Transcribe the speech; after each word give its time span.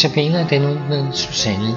Tabiner 0.00 0.48
den 0.48 0.64
ud 0.64 0.78
med 0.88 1.12
Susanne 1.12 1.76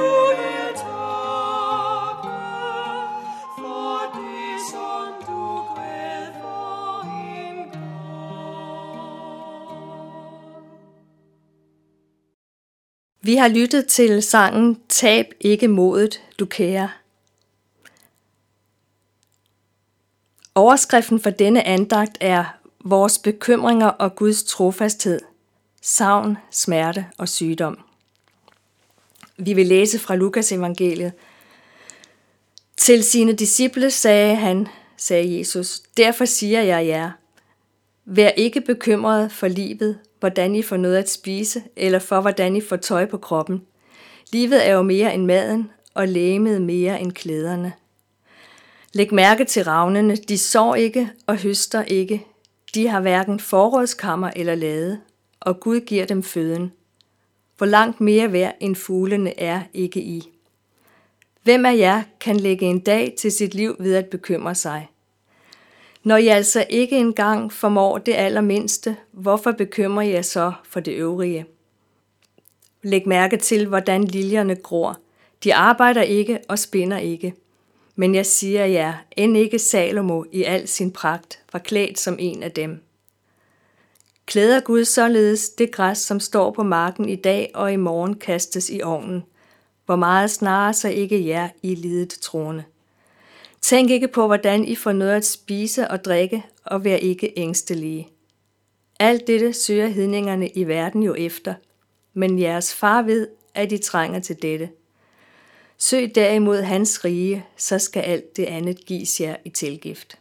Vi 13.31 13.35
har 13.35 13.47
lyttet 13.47 13.87
til 13.87 14.23
sangen 14.23 14.81
Tab 14.89 15.25
ikke 15.39 15.67
modet, 15.67 16.21
du 16.39 16.45
kære. 16.45 16.89
Overskriften 20.55 21.19
for 21.19 21.29
denne 21.29 21.63
andagt 21.63 22.17
er 22.21 22.45
Vores 22.85 23.17
bekymringer 23.17 23.87
og 23.87 24.15
Guds 24.15 24.43
trofasthed, 24.43 25.19
savn, 25.81 26.37
smerte 26.49 27.05
og 27.17 27.29
sygdom. 27.29 27.79
Vi 29.37 29.53
vil 29.53 29.67
læse 29.67 29.99
fra 29.99 30.15
Lukas 30.15 30.51
evangeliet. 30.51 31.13
Til 32.77 33.03
sine 33.03 33.33
disciple 33.33 33.91
sagde 33.91 34.35
han, 34.35 34.67
sagde 34.97 35.37
Jesus, 35.37 35.79
derfor 35.97 36.25
siger 36.25 36.61
jeg 36.61 36.87
jer, 36.87 37.11
vær 38.05 38.29
ikke 38.29 38.61
bekymret 38.61 39.31
for 39.31 39.47
livet, 39.47 39.99
hvordan 40.19 40.55
I 40.55 40.61
får 40.61 40.77
noget 40.77 40.97
at 40.97 41.09
spise, 41.09 41.63
eller 41.75 41.99
for 41.99 42.21
hvordan 42.21 42.55
I 42.55 42.61
får 42.61 42.75
tøj 42.75 43.05
på 43.05 43.17
kroppen. 43.17 43.61
Livet 44.33 44.67
er 44.67 44.73
jo 44.73 44.81
mere 44.81 45.13
end 45.13 45.25
maden, 45.25 45.71
og 45.93 46.07
lægemet 46.07 46.61
mere 46.61 47.01
end 47.01 47.11
klæderne. 47.11 47.73
Læg 48.93 49.13
mærke 49.13 49.45
til 49.45 49.63
ravnene, 49.63 50.15
de 50.15 50.37
sår 50.37 50.75
ikke 50.75 51.09
og 51.27 51.37
høster 51.37 51.83
ikke. 51.83 52.25
De 52.75 52.87
har 52.87 53.01
hverken 53.01 53.39
forrådskammer 53.39 54.31
eller 54.35 54.55
lade, 54.55 54.99
og 55.39 55.59
Gud 55.59 55.79
giver 55.79 56.05
dem 56.05 56.23
føden. 56.23 56.71
Hvor 57.57 57.65
langt 57.65 58.01
mere 58.01 58.31
værd 58.31 58.55
end 58.59 58.75
fuglene 58.75 59.39
er 59.39 59.61
ikke 59.73 60.01
i. 60.01 60.29
Hvem 61.43 61.65
af 61.65 61.77
jer 61.77 62.03
kan 62.19 62.37
lægge 62.37 62.65
en 62.65 62.79
dag 62.79 63.13
til 63.19 63.31
sit 63.31 63.53
liv 63.53 63.75
ved 63.79 63.95
at 63.95 64.05
bekymre 64.05 64.55
sig? 64.55 64.87
Når 66.03 66.17
I 66.17 66.27
altså 66.27 66.65
ikke 66.69 66.97
engang 66.97 67.53
formår 67.53 67.97
det 67.97 68.13
allermindste, 68.13 68.95
hvorfor 69.11 69.51
bekymrer 69.51 70.03
I 70.03 70.11
jer 70.11 70.21
så 70.21 70.53
for 70.63 70.79
det 70.79 70.93
øvrige? 70.93 71.45
Læg 72.83 73.07
mærke 73.07 73.37
til, 73.37 73.67
hvordan 73.67 74.03
liljerne 74.03 74.55
gror. 74.55 74.99
De 75.43 75.55
arbejder 75.55 76.01
ikke 76.01 76.39
og 76.47 76.59
spinder 76.59 76.97
ikke. 76.97 77.33
Men 77.95 78.15
jeg 78.15 78.25
siger 78.25 78.65
jer, 78.65 78.93
end 79.17 79.37
ikke 79.37 79.59
Salomo 79.59 80.23
i 80.31 80.43
al 80.43 80.67
sin 80.67 80.91
pragt 80.91 81.39
var 81.53 81.59
klædt 81.59 81.99
som 81.99 82.15
en 82.19 82.43
af 82.43 82.51
dem. 82.51 82.83
Klæder 84.25 84.59
Gud 84.59 84.85
således 84.85 85.49
det 85.49 85.71
græs, 85.71 85.97
som 85.97 86.19
står 86.19 86.51
på 86.51 86.63
marken 86.63 87.09
i 87.09 87.15
dag 87.15 87.51
og 87.53 87.73
i 87.73 87.75
morgen 87.75 88.15
kastes 88.15 88.69
i 88.69 88.81
ovnen. 88.83 89.23
Hvor 89.85 89.95
meget 89.95 90.31
snarere 90.31 90.73
så 90.73 90.89
ikke 90.89 91.27
jer 91.27 91.49
i 91.63 91.75
lidet 91.75 92.09
troende. 92.09 92.63
Tænk 93.61 93.89
ikke 93.89 94.07
på, 94.07 94.25
hvordan 94.25 94.65
I 94.65 94.75
får 94.75 94.91
noget 94.91 95.15
at 95.15 95.25
spise 95.25 95.87
og 95.87 96.05
drikke, 96.05 96.45
og 96.65 96.83
vær 96.83 96.95
ikke 96.95 97.33
ængstelige. 97.37 98.09
Alt 98.99 99.27
dette 99.27 99.53
søger 99.53 99.87
hedningerne 99.87 100.49
i 100.49 100.63
verden 100.63 101.03
jo 101.03 101.15
efter, 101.15 101.53
men 102.13 102.39
jeres 102.39 102.73
far 102.73 103.01
ved, 103.01 103.27
at 103.53 103.71
I 103.71 103.77
trænger 103.77 104.19
til 104.19 104.41
dette. 104.41 104.69
Søg 105.77 106.15
derimod 106.15 106.61
hans 106.61 107.05
rige, 107.05 107.45
så 107.57 107.79
skal 107.79 108.01
alt 108.01 108.37
det 108.37 108.45
andet 108.45 108.85
gives 108.85 109.21
jer 109.21 109.35
i 109.45 109.49
tilgift. 109.49 110.17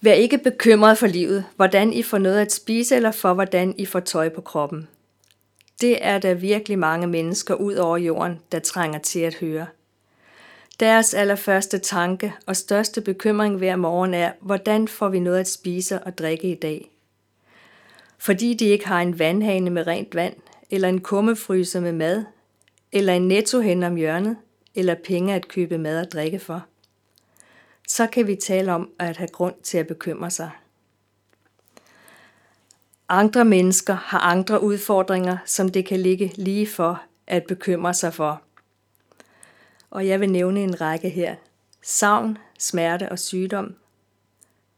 Vær 0.00 0.12
ikke 0.12 0.38
bekymret 0.38 0.98
for 0.98 1.06
livet, 1.06 1.44
hvordan 1.56 1.92
I 1.92 2.02
får 2.02 2.18
noget 2.18 2.40
at 2.40 2.52
spise 2.52 2.96
eller 2.96 3.10
for 3.10 3.34
hvordan 3.34 3.74
I 3.78 3.86
får 3.86 4.00
tøj 4.00 4.28
på 4.28 4.40
kroppen. 4.40 4.88
Det 5.80 5.98
er 6.00 6.18
der 6.18 6.34
virkelig 6.34 6.78
mange 6.78 7.06
mennesker 7.06 7.54
ud 7.54 7.74
over 7.74 7.96
jorden, 7.96 8.40
der 8.52 8.58
trænger 8.58 8.98
til 8.98 9.20
at 9.20 9.34
høre– 9.34 9.66
deres 10.80 11.14
allerførste 11.14 11.78
tanke 11.78 12.34
og 12.46 12.56
største 12.56 13.00
bekymring 13.00 13.56
hver 13.56 13.76
morgen 13.76 14.14
er, 14.14 14.32
hvordan 14.40 14.88
får 14.88 15.08
vi 15.08 15.20
noget 15.20 15.40
at 15.40 15.48
spise 15.48 16.02
og 16.02 16.18
drikke 16.18 16.50
i 16.50 16.54
dag? 16.54 16.90
Fordi 18.18 18.54
de 18.54 18.64
ikke 18.64 18.88
har 18.88 19.02
en 19.02 19.18
vandhane 19.18 19.70
med 19.70 19.86
rent 19.86 20.14
vand, 20.14 20.34
eller 20.70 20.88
en 20.88 21.00
kummefryser 21.00 21.80
med 21.80 21.92
mad, 21.92 22.24
eller 22.92 23.12
en 23.12 23.28
netto 23.28 23.60
hen 23.60 23.82
om 23.82 23.96
hjørnet, 23.96 24.36
eller 24.74 24.94
penge 25.04 25.34
at 25.34 25.48
købe 25.48 25.78
mad 25.78 26.00
og 26.00 26.12
drikke 26.12 26.38
for. 26.38 26.66
Så 27.88 28.06
kan 28.06 28.26
vi 28.26 28.36
tale 28.36 28.72
om 28.72 28.90
at 28.98 29.16
have 29.16 29.28
grund 29.28 29.54
til 29.62 29.78
at 29.78 29.86
bekymre 29.86 30.30
sig. 30.30 30.50
Andre 33.08 33.44
mennesker 33.44 33.94
har 33.94 34.18
andre 34.18 34.62
udfordringer, 34.62 35.36
som 35.46 35.68
det 35.68 35.86
kan 35.86 36.00
ligge 36.00 36.32
lige 36.36 36.66
for 36.66 37.02
at 37.26 37.44
bekymre 37.44 37.94
sig 37.94 38.14
for– 38.14 38.42
og 39.90 40.06
jeg 40.06 40.20
vil 40.20 40.30
nævne 40.30 40.62
en 40.62 40.80
række 40.80 41.08
her. 41.08 41.36
Savn, 41.82 42.38
smerte 42.58 43.08
og 43.08 43.18
sygdom. 43.18 43.74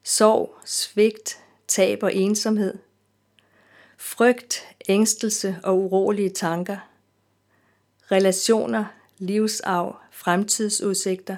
Sorg, 0.05 0.55
svigt, 0.65 1.43
tab 1.69 2.03
og 2.03 2.15
ensomhed. 2.15 2.79
Frygt, 3.99 4.67
ængstelse 4.89 5.57
og 5.63 5.79
urolige 5.79 6.31
tanker. 6.31 6.77
Relationer, 8.13 8.85
livsarv, 9.19 9.97
fremtidsudsigter. 10.11 11.37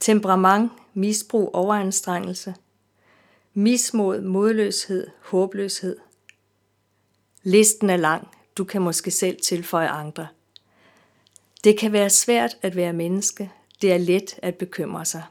Temperament, 0.00 0.72
misbrug, 0.94 1.50
overanstrengelse. 1.54 2.54
Mismod, 3.54 4.20
modløshed, 4.20 5.06
håbløshed. 5.22 5.96
Listen 7.42 7.90
er 7.90 7.96
lang. 7.96 8.28
Du 8.56 8.64
kan 8.64 8.82
måske 8.82 9.10
selv 9.10 9.40
tilføje 9.40 9.88
andre– 9.88 10.28
det 11.64 11.78
kan 11.78 11.92
være 11.92 12.10
svært 12.10 12.56
at 12.62 12.76
være 12.76 12.92
menneske. 12.92 13.50
Det 13.82 13.92
er 13.92 13.98
let 13.98 14.38
at 14.42 14.54
bekymre 14.54 15.04
sig. 15.04 15.22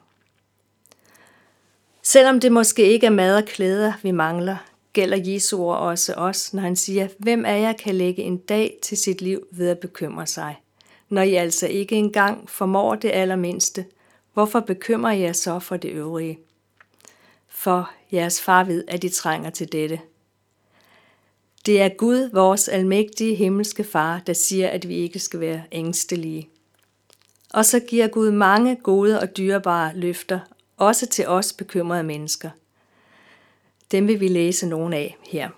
Selvom 2.03 2.39
det 2.39 2.51
måske 2.51 2.83
ikke 2.83 3.05
er 3.05 3.11
mad 3.11 3.37
og 3.37 3.45
klæder, 3.45 3.93
vi 4.03 4.11
mangler, 4.11 4.57
gælder 4.93 5.17
Jesu 5.33 5.63
ord 5.63 5.77
også 5.77 6.13
os, 6.13 6.53
når 6.53 6.61
han 6.61 6.75
siger, 6.75 7.07
hvem 7.17 7.45
af 7.45 7.61
jer 7.61 7.73
kan 7.73 7.95
lægge 7.95 8.23
en 8.23 8.37
dag 8.37 8.79
til 8.81 8.97
sit 8.97 9.21
liv 9.21 9.47
ved 9.51 9.69
at 9.69 9.79
bekymre 9.79 10.27
sig? 10.27 10.55
Når 11.09 11.21
I 11.21 11.33
altså 11.33 11.67
ikke 11.67 11.95
engang 11.95 12.49
formår 12.49 12.95
det 12.95 13.11
allermindste, 13.11 13.85
hvorfor 14.33 14.59
bekymrer 14.59 15.11
I 15.11 15.21
jer 15.21 15.33
så 15.33 15.59
for 15.59 15.77
det 15.77 15.91
øvrige? 15.91 16.39
For 17.47 17.91
jeres 18.13 18.41
far 18.41 18.63
ved, 18.63 18.83
at 18.87 19.03
I 19.03 19.09
trænger 19.09 19.49
til 19.49 19.71
dette. 19.71 19.99
Det 21.69 21.81
er 21.81 21.89
Gud, 21.89 22.29
vores 22.33 22.67
almægtige 22.67 23.35
himmelske 23.35 23.83
far, 23.83 24.21
der 24.27 24.33
siger, 24.33 24.69
at 24.69 24.87
vi 24.87 24.95
ikke 24.95 25.19
skal 25.19 25.39
være 25.39 25.63
ængstelige. 25.71 26.49
Og 27.53 27.65
så 27.65 27.79
giver 27.79 28.07
Gud 28.07 28.31
mange 28.31 28.75
gode 28.75 29.19
og 29.19 29.37
dyrebare 29.37 29.91
løfter, 29.95 30.39
også 30.77 31.05
til 31.05 31.27
os 31.27 31.53
bekymrede 31.53 32.03
mennesker. 32.03 32.49
Dem 33.91 34.07
vil 34.07 34.19
vi 34.19 34.27
læse 34.27 34.67
nogen 34.67 34.93
af 34.93 35.17
her. 35.27 35.49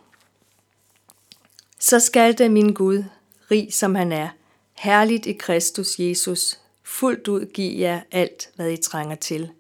Så 1.80 2.00
skal 2.00 2.38
det 2.38 2.52
min 2.52 2.74
Gud, 2.74 3.04
rig 3.52 3.74
som 3.74 3.96
han 3.96 4.12
er, 4.12 4.30
herligt 4.74 5.26
i 5.26 5.34
Kristus 5.34 6.00
Jesus, 6.00 6.60
fuldt 6.84 7.28
ud 7.28 7.46
give 7.46 7.80
jer 7.80 8.02
alt, 8.12 8.50
hvad 8.56 8.72
I 8.72 8.78
trænger 8.78 9.16
til. 9.16 9.52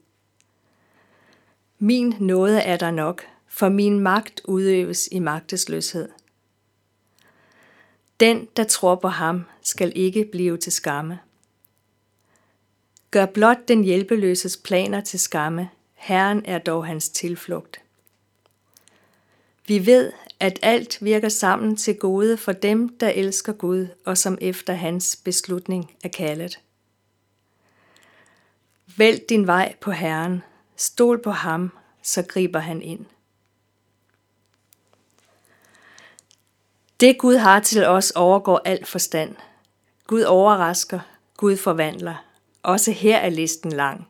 Min 1.80 2.16
nåde 2.20 2.60
er 2.60 2.78
der 2.78 2.92
nok, 2.92 3.26
for 3.48 3.70
min 3.70 4.00
magt 4.00 4.42
udøves 4.46 5.10
i 5.12 5.20
magtesløshed. 5.20 6.10
Den, 8.22 8.48
der 8.58 8.64
tror 8.64 8.96
på 8.96 9.08
ham, 9.08 9.46
skal 9.62 9.92
ikke 9.96 10.30
blive 10.32 10.58
til 10.58 10.72
skamme. 10.72 11.20
Gør 13.12 13.26
blot 13.26 13.68
den 13.68 13.84
hjælpeløses 13.84 14.58
planer 14.58 15.02
til 15.02 15.20
skamme. 15.20 15.70
Herren 15.94 16.46
er 16.46 16.58
dog 16.58 16.86
hans 16.86 17.10
tilflugt. 17.10 17.82
Vi 19.68 19.86
ved, 19.86 20.12
at 20.40 20.60
alt 20.62 20.98
virker 21.02 21.30
sammen 21.30 21.76
til 21.76 21.98
gode 21.98 22.38
for 22.38 22.52
dem, 22.52 22.98
der 22.98 23.10
elsker 23.10 23.54
Gud 23.54 23.88
og 24.06 24.18
som 24.18 24.38
efter 24.42 24.74
hans 24.74 25.16
beslutning 25.16 25.92
er 26.04 26.10
kaldet. 26.10 26.60
Vælg 28.98 29.22
din 29.30 29.48
vej 29.48 29.76
på 29.82 29.92
Herren, 29.92 30.44
stol 30.76 31.22
på 31.22 31.32
ham, 31.32 31.72
så 32.04 32.24
griber 32.24 32.60
han 32.60 32.82
ind. 32.82 33.06
Det 37.02 37.18
Gud 37.18 37.36
har 37.36 37.60
til 37.60 37.86
os 37.86 38.12
overgår 38.12 38.62
al 38.66 38.86
forstand. 38.86 39.36
Gud 40.08 40.22
overrasker, 40.22 41.00
Gud 41.38 41.58
forvandler. 41.58 42.26
Også 42.64 42.92
her 42.92 43.18
er 43.18 43.30
listen 43.30 43.72
lang. 43.72 44.08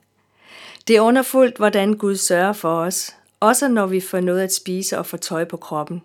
Det 0.87 0.95
er 0.95 1.01
underfuldt, 1.01 1.57
hvordan 1.57 1.93
Gud 1.93 2.15
sørger 2.15 2.53
for 2.53 2.75
os, 2.75 3.15
også 3.39 3.67
når 3.67 3.85
vi 3.85 3.99
får 3.99 4.19
noget 4.19 4.41
at 4.41 4.53
spise 4.53 4.97
og 4.97 5.05
få 5.05 5.17
tøj 5.17 5.45
på 5.45 5.57
kroppen. 5.57 6.01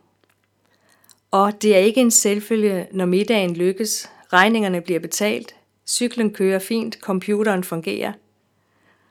Og 1.31 1.63
det 1.63 1.77
er 1.77 1.81
ikke 1.81 2.01
en 2.01 2.11
selvfølge, 2.11 2.89
når 2.93 3.05
middagen 3.05 3.57
lykkes, 3.57 4.11
regningerne 4.33 4.81
bliver 4.81 5.01
betalt, 5.01 5.55
cyklen 5.87 6.35
kører 6.35 6.59
fint, 6.59 6.95
computeren 6.95 7.65
fungerer, 7.65 8.13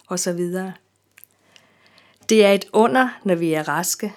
osv. 0.08 0.40
Det 2.30 2.46
er 2.46 2.52
et 2.52 2.66
under, 2.74 3.10
når 3.24 3.36
vi 3.36 3.54
er 3.54 3.68
raske, 3.68 4.14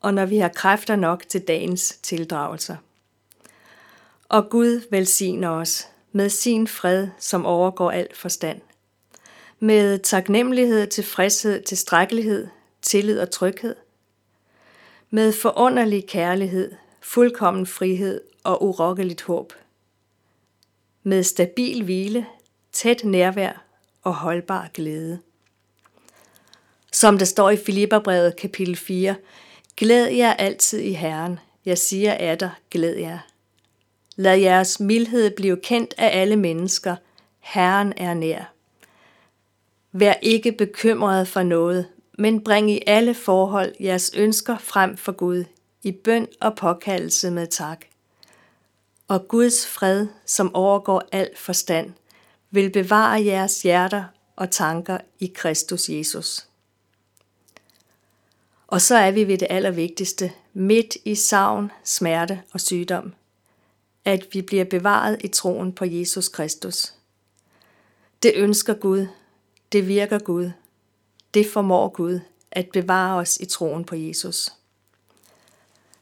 og 0.00 0.14
når 0.14 0.26
vi 0.26 0.38
har 0.38 0.48
kræfter 0.48 0.96
nok 0.96 1.24
til 1.28 1.40
dagens 1.40 1.98
tildragelser. 2.02 2.76
Og 4.28 4.50
Gud 4.50 4.80
velsigner 4.90 5.48
os 5.48 5.88
med 6.12 6.28
sin 6.28 6.66
fred, 6.66 7.08
som 7.18 7.46
overgår 7.46 7.90
al 7.90 8.08
forstand. 8.14 8.60
Med 9.60 9.98
taknemmelighed, 9.98 10.86
tilfredshed, 10.86 11.62
tilstrækkelighed, 11.62 12.48
tillid 12.82 13.20
og 13.20 13.30
tryghed. 13.30 13.76
Med 15.10 15.32
forunderlig 15.32 16.06
kærlighed, 16.06 16.72
fuldkommen 17.00 17.66
frihed 17.66 18.20
og 18.44 18.62
urokkeligt 18.62 19.22
håb. 19.22 19.52
Med 21.02 21.22
stabil 21.22 21.84
hvile, 21.84 22.26
tæt 22.72 23.04
nærvær 23.04 23.64
og 24.02 24.14
holdbar 24.14 24.70
glæde. 24.74 25.18
Som 26.92 27.18
der 27.18 27.24
står 27.24 27.50
i 27.50 27.56
Filipperbrevet 27.56 28.36
kapitel 28.36 28.76
4, 28.76 29.14
Glæd 29.78 30.06
jer 30.06 30.32
altid 30.32 30.78
i 30.78 30.92
Herren. 30.92 31.38
Jeg 31.64 31.78
siger 31.78 32.14
af 32.14 32.38
dig, 32.38 32.50
glæd 32.70 32.96
jer. 32.96 33.18
Lad 34.16 34.36
jeres 34.36 34.80
mildhed 34.80 35.30
blive 35.36 35.56
kendt 35.56 35.94
af 35.98 36.20
alle 36.20 36.36
mennesker. 36.36 36.96
Herren 37.40 37.92
er 37.96 38.14
nær. 38.14 38.52
Vær 39.92 40.14
ikke 40.22 40.52
bekymret 40.52 41.28
for 41.28 41.42
noget, 41.42 41.88
men 42.18 42.44
bring 42.44 42.70
i 42.70 42.82
alle 42.86 43.14
forhold 43.14 43.74
jeres 43.80 44.10
ønsker 44.16 44.58
frem 44.58 44.96
for 44.96 45.12
Gud, 45.12 45.44
i 45.82 45.92
bøn 45.92 46.26
og 46.40 46.56
påkaldelse 46.56 47.30
med 47.30 47.46
tak. 47.46 47.84
Og 49.08 49.28
Guds 49.28 49.66
fred, 49.66 50.06
som 50.26 50.54
overgår 50.54 51.02
al 51.12 51.30
forstand, 51.36 51.92
vil 52.50 52.70
bevare 52.70 53.24
jeres 53.24 53.62
hjerter 53.62 54.04
og 54.36 54.50
tanker 54.50 54.98
i 55.20 55.32
Kristus 55.34 55.88
Jesus. 55.88 56.47
Og 58.68 58.80
så 58.80 58.94
er 58.96 59.10
vi 59.10 59.28
ved 59.28 59.38
det 59.38 59.46
allervigtigste, 59.50 60.32
midt 60.52 60.96
i 61.04 61.14
savn, 61.14 61.70
smerte 61.84 62.42
og 62.52 62.60
sygdom, 62.60 63.12
at 64.04 64.26
vi 64.32 64.42
bliver 64.42 64.64
bevaret 64.64 65.18
i 65.24 65.28
troen 65.28 65.72
på 65.72 65.84
Jesus 65.84 66.28
Kristus. 66.28 66.94
Det 68.22 68.32
ønsker 68.34 68.74
Gud, 68.74 69.06
det 69.72 69.88
virker 69.88 70.18
Gud, 70.18 70.50
det 71.34 71.46
formår 71.46 71.88
Gud 71.88 72.20
at 72.50 72.68
bevare 72.72 73.18
os 73.18 73.36
i 73.36 73.46
troen 73.46 73.84
på 73.84 73.96
Jesus. 73.96 74.50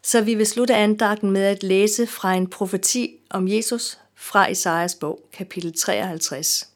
Så 0.03 0.21
vi 0.21 0.35
vil 0.35 0.47
slutte 0.47 0.75
andagten 0.75 1.31
med 1.31 1.43
at 1.43 1.63
læse 1.63 2.07
fra 2.07 2.35
en 2.35 2.51
profeti 2.51 3.17
om 3.31 3.49
Jesus 3.49 3.99
fra 4.15 4.49
Isaias 4.49 4.95
bog, 4.95 5.21
kapitel 5.33 5.79
53. 5.79 6.69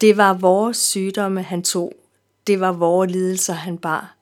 Det 0.00 0.16
var 0.16 0.34
vores 0.34 0.76
sygdomme, 0.76 1.42
han 1.42 1.62
tog. 1.62 1.92
Det 2.46 2.60
var 2.60 2.72
vores 2.72 3.10
lidelser, 3.10 3.52
han 3.52 3.78
bar 3.78 4.14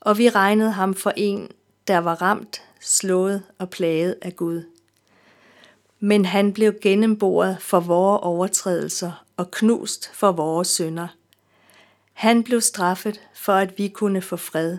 og 0.00 0.18
vi 0.18 0.28
regnede 0.28 0.70
ham 0.70 0.94
for 0.94 1.12
en, 1.16 1.48
der 1.88 1.98
var 1.98 2.22
ramt, 2.22 2.62
slået 2.80 3.42
og 3.58 3.70
plaget 3.70 4.16
af 4.22 4.36
Gud. 4.36 4.62
Men 6.00 6.24
han 6.24 6.52
blev 6.52 6.74
gennemboret 6.82 7.56
for 7.60 7.80
vores 7.80 8.20
overtrædelser 8.22 9.24
og 9.36 9.50
knust 9.50 10.10
for 10.14 10.32
vores 10.32 10.68
synder. 10.68 11.08
Han 12.12 12.44
blev 12.44 12.60
straffet 12.60 13.20
for, 13.34 13.52
at 13.52 13.78
vi 13.78 13.88
kunne 13.88 14.22
få 14.22 14.36
fred. 14.36 14.78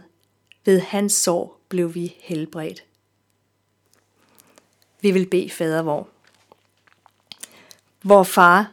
Ved 0.65 0.79
hans 0.79 1.13
sår 1.13 1.61
blev 1.69 1.95
vi 1.95 2.15
helbredt. 2.19 2.83
Vi 5.01 5.11
vil 5.11 5.27
bede 5.29 5.49
fader 5.49 5.81
vor. 5.81 6.07
Vor 8.03 8.23
far, 8.23 8.71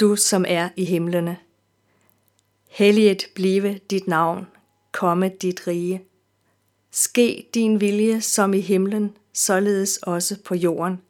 du 0.00 0.16
som 0.16 0.44
er 0.48 0.68
i 0.76 0.84
himlene. 0.84 1.36
Helliget 2.68 3.24
blive 3.34 3.78
dit 3.90 4.06
navn 4.06 4.46
komme 4.92 5.28
dit 5.28 5.66
rige. 5.66 6.04
Ske 6.90 7.48
din 7.54 7.80
vilje 7.80 8.20
som 8.20 8.54
i 8.54 8.60
himlen, 8.60 9.16
således 9.32 9.96
også 9.96 10.36
på 10.44 10.54
jorden. 10.54 11.02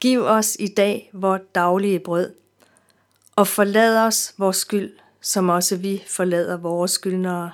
Giv 0.00 0.22
os 0.22 0.56
i 0.60 0.66
dag 0.66 1.10
vort 1.12 1.54
daglige 1.54 1.98
brød, 1.98 2.34
og 3.36 3.48
forlad 3.48 3.98
os 3.98 4.34
vores 4.38 4.56
skyld, 4.56 4.92
som 5.20 5.48
også 5.48 5.76
vi 5.76 6.04
forlader 6.06 6.56
vores 6.56 6.90
skyldnere. 6.90 7.52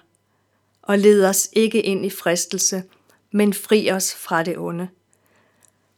Og 0.83 0.99
led 0.99 1.25
os 1.25 1.49
ikke 1.53 1.83
ind 1.83 2.07
i 2.07 2.11
fristelse, 2.11 2.85
men 3.31 3.55
fri 3.55 3.91
os 3.91 4.15
fra 4.15 4.43
det 4.43 4.59
onde. 4.59 4.89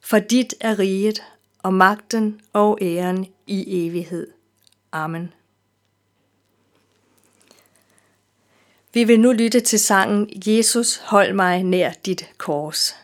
For 0.00 0.18
dit 0.18 0.54
er 0.60 0.78
riget, 0.78 1.22
og 1.58 1.74
magten 1.74 2.40
og 2.52 2.78
æren 2.82 3.26
i 3.46 3.86
evighed. 3.86 4.26
Amen. 4.92 5.32
Vi 8.94 9.04
vil 9.04 9.20
nu 9.20 9.32
lytte 9.32 9.60
til 9.60 9.78
sangen 9.78 10.28
Jesus, 10.46 10.96
hold 10.96 11.32
mig 11.32 11.62
nær 11.62 11.90
dit 12.06 12.28
kors. 12.38 12.96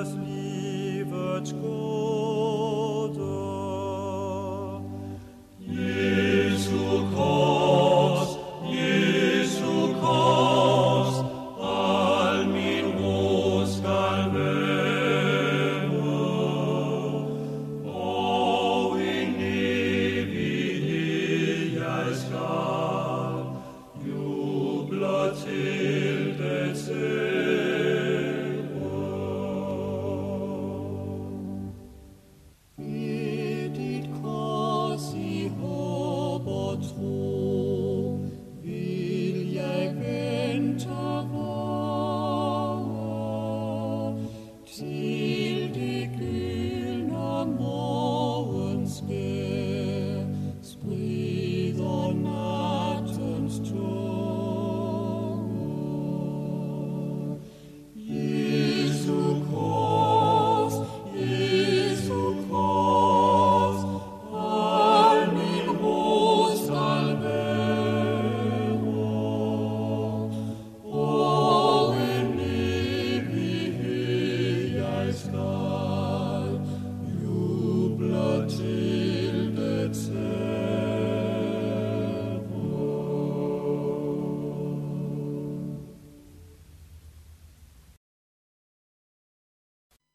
us 0.00 0.12
leave 0.14 1.12
at 1.12 1.46